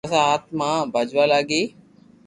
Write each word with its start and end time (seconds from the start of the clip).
پسي 0.03 0.17
آٽتما 0.33 0.69
بجوا 0.93 1.25
لاگي 1.31 1.63